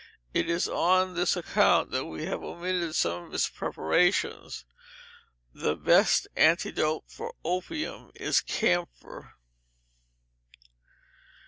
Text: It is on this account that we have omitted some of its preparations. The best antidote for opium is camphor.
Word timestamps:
It 0.33 0.49
is 0.49 0.67
on 0.67 1.13
this 1.13 1.37
account 1.37 1.91
that 1.91 2.05
we 2.07 2.25
have 2.25 2.41
omitted 2.43 2.95
some 2.95 3.25
of 3.25 3.33
its 3.35 3.47
preparations. 3.47 4.65
The 5.53 5.75
best 5.75 6.27
antidote 6.35 7.03
for 7.07 7.35
opium 7.45 8.11
is 8.15 8.41
camphor. 8.41 9.35